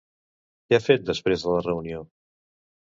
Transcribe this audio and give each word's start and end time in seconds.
Què 0.69 0.79
ha 0.79 0.83
fet 0.87 1.05
després 1.11 1.47
de 1.47 1.55
la 1.59 1.63
reunió? 1.69 2.05